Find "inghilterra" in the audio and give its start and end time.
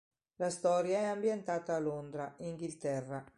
2.39-3.23